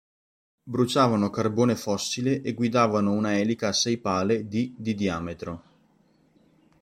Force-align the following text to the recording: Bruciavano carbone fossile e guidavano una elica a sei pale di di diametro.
Bruciavano 0.63 1.29
carbone 1.29 1.75
fossile 1.75 2.41
e 2.41 2.55
guidavano 2.55 3.11
una 3.11 3.37
elica 3.37 3.67
a 3.67 3.71
sei 3.71 3.99
pale 3.99 4.47
di 4.47 4.73
di 4.75 4.95
diametro. 4.95 5.63